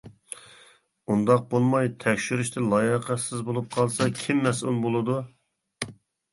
ئۇنداق 1.15 1.43
بولماي 1.51 1.91
تەكشۈرۈشتە 2.05 2.65
لاياقەتسىز 2.71 3.47
بولۇپ 3.53 3.79
قالسا 3.79 4.11
كىم 4.25 4.43
مەسئۇل 4.49 4.85
بولىدۇ؟! 4.89 5.23